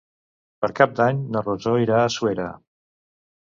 [0.63, 2.49] Per Cap d'Any na Rosó irà a Suera.